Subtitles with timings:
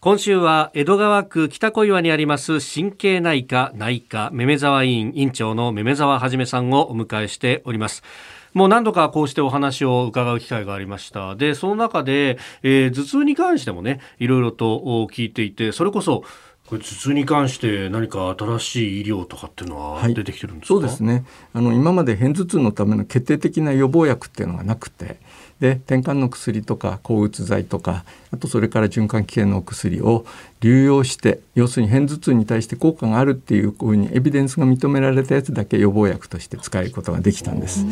[0.00, 8.04] 今週は江戸川区北小岩にあります神経内科内科めめ沢委員院長のめめ沢はじめさんをお迎えしております。
[8.54, 11.34] もう何度かこうしてお話を伺う機会がありました。
[11.34, 14.78] でその中で、えー、頭痛に関してもねいろいろと
[15.10, 16.22] 聞いていてそれこそ
[16.68, 21.24] これ頭痛に関して何か新しい医療とかっていうのは出てきてるんですか、はい、そうですね。
[21.52, 25.18] あの今まで片頭痛のための決定的な予防薬っていうのがなくて
[25.60, 30.24] で転換の薬とか抗うつ剤とかあとそれから循環器系のお薬を
[30.60, 37.86] 流用して要するに片頭痛に対して効果があるっていうふうにエビデンスが認められたやつだけ予防薬として使えることができたんです。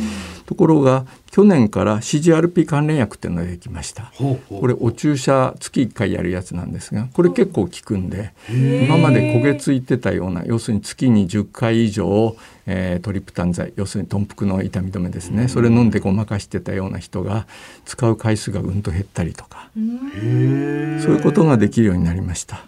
[0.45, 4.11] ところが去年から CGRP 関連薬っていうのができました。
[4.49, 12.35] これお注射月1回やるやつなんですがこれ結構効くんで今まで焦げついてたような要するに月に10回以上
[12.67, 17.47] えー、トリプタン剤要するに豚腹の痛み止めですねそれ飲んでごまかしてたような人が
[17.85, 22.65] 使う回数がうんと減ったりとかそういうことができるようになりました。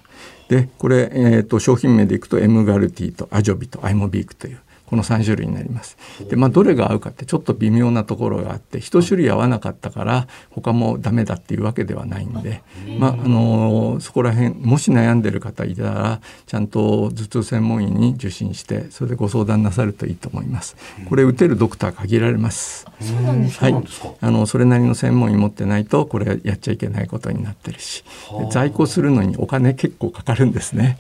[0.48, 4.60] でこれ、えーと、商品名でいくとエムガルティとアジョビとアイモビークという
[4.90, 5.98] この3種類になります。
[6.30, 12.64] でまあどれが合うかってちょっと微妙なところがあって1種類合わなかったから他もダメだっていうわけではないんで、
[12.98, 20.76] まああのそこら辺もし悩んでる方いたらちゃんと頭痛専門医に受診してそれでご相談なさるといいと思います。
[21.08, 22.86] これ打てるドクター限られます。
[23.00, 23.76] そうなんですはい。
[24.22, 28.04] あのそれなりの専門医持ってないとこれやっちゃいけないことになってるし、
[28.52, 30.98] 在庫するのにお金結構かかるんですね。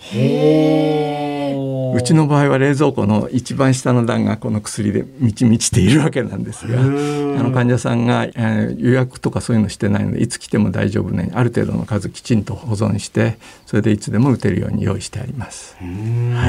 [1.95, 15.75] うちの場合は冷蔵庫の一番下の段がこの薬で満ち満ちているわけなんですがあの患者さんが、えー、予約とかそういうのしてないのでいつ来ても大丈夫ねある程度の数きちんと保存してそれでいつでも打てるように用意してあります。
[15.77, 16.48] は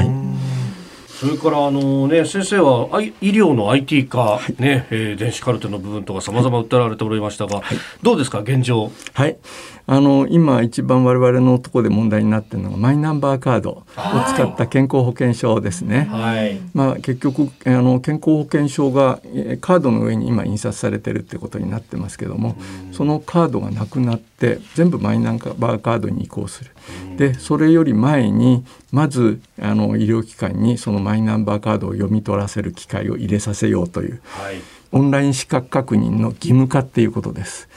[1.21, 8.91] それからあのね先生は医療の IT 化、はい、ね、えー、電子カルテの部分とかさまざま訴えられておりましたが、はい、どうですか現状？
[9.13, 9.37] はい。
[9.85, 13.83] あの今一番我々のところで問題になっているのがマイナンバーカードを
[14.33, 16.07] 使った健康保険証ですね。
[16.09, 19.19] はい、まあ結局あの健康保険証が
[19.59, 22.55] カードの上に今印刷されてるってことになってますけども、
[22.93, 26.71] そのカードがなくなって全部マイナンバーカードに移行する。
[27.17, 34.61] でそれより前にまずあの医療機関にそのマイナンバーカードを読み取らせる機会を入れさせようという、はい、
[34.91, 37.67] オンライン資格確認の義務化っていうことです。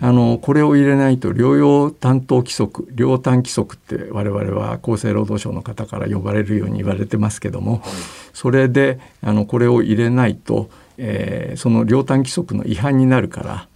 [0.00, 7.80] あのこれを入れないと療養担当規則療担規則って我々は厚生労働省の方から呼ばれるように言われてますけども、はい、
[8.34, 13.68] それであのこれを入れないとえー、その両端規則の違反になるから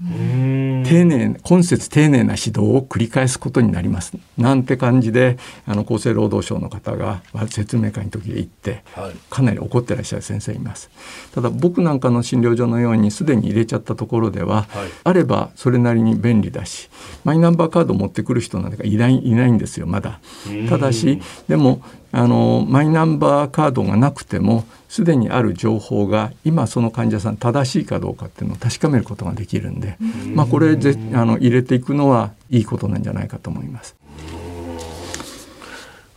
[0.88, 4.14] 丁寧今節丁寧な指導を繰り返すことになります。
[4.36, 10.90] なんて感じであの厚生労働省の方が説明会の時で言って、はい、かなり怒ってらっしゃる先生います。
[11.34, 16.88] ただ僕なんかの診療所のようにすでに入れちゃったところでは、はい、あればそれなりに便利だし
[17.24, 20.20] マイナンバーカード持ってくる人なんかいないいないんですよまだ。
[20.68, 29.96] ただしでもあのマイナンバーカードがなくてもすでにある情報が今その患者さん正しいかどうかっていうのを確かめることができるんで、
[30.34, 33.96] まあ、これぜあの入れていくのはいいことなんじゃないかと思います。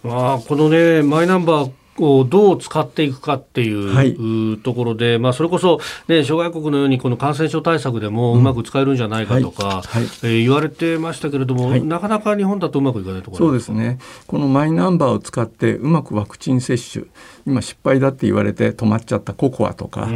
[0.03, 4.15] まあ、このねマイナンバーをどう使っていくかっていう、はい、
[4.61, 9.81] ところで、まあ、それこそ、ね、諸外国のようにこの感染症対策でもうまく使えるんじゃないかとか、うんはい。
[9.81, 13.45] はい、えー、言われてましたけれども、なかなか日本だとうまくいかないところ。
[13.45, 13.99] そうですね。
[14.27, 17.05] このマイナンバーを使ってうまくワクチン接種
[17.45, 20.07] 今失敗だって言われて止まっちゃったココアとか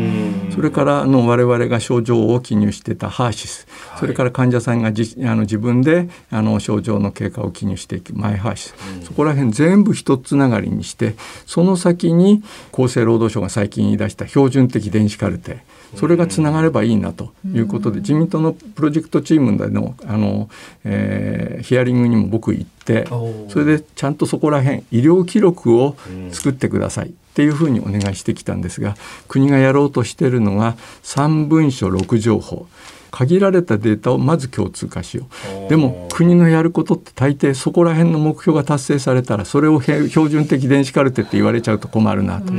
[0.53, 8.75] それからの我々が症状を記入してたハーシス、はい、それから患者さんがじあの自分であの症状の経過を記入していくマイハーシス、
[9.05, 15.63] そこら辺全部一つながりにしてその先に厚生労働省が最近出した標準的電子カルテ。
[15.95, 20.49] それがつながればいいなということで、自民党のプロジェクトチームでのあの、
[20.83, 23.05] えー、ヒアリングにも僕行って
[23.49, 25.95] それでちゃんとそこら辺医療記録を
[26.31, 28.95] 作ってくださいっていうふうにお願いしてきたんですが
[29.27, 32.67] 国がやろうとしているのが3文書6情報
[33.15, 35.27] 限られたデータをまず共通化しよ
[35.67, 35.69] う。
[35.69, 42.51] でも国のやることって大抵そこら辺の目標が達成されたらそれを標準的電子カルテって言われちゃうと困るなと。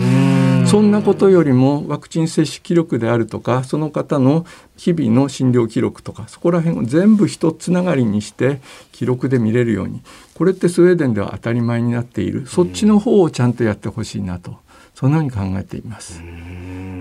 [0.67, 4.47] そんなことよりもワクチン接種記録であるとかその方の
[4.79, 8.61] 日々の診療記録とかそこら辺を全部一つながりにして
[8.93, 10.01] 記録で見れるように。
[10.33, 12.47] これってスウェーデンでは当たり前になっている。
[12.47, 14.57] そっちの方をちゃんとやってほしいなと。
[14.95, 16.23] そんなふうに考えています。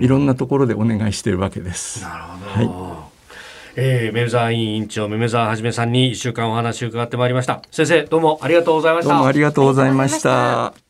[0.00, 2.02] いろんなところでお願いしているわけです。
[2.02, 3.15] なるほど、はい
[3.76, 7.60] えー、メルザー委員長、めめざはじめさんに一週間お話を伺ってまいりました。
[7.70, 9.10] 先生、どうもありがとうございました。
[9.10, 10.85] どうもありがとうございました。